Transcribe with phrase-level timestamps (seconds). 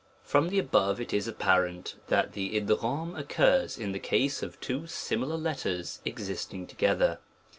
[0.23, 2.59] FROM the above it is apparent, that the.
[2.67, 7.19] o occurs in the case of two similar letters ex * isting together.